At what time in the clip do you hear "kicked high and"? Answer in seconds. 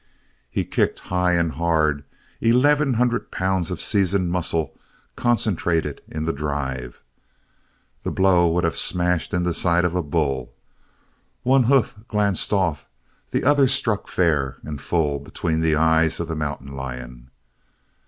0.65-1.51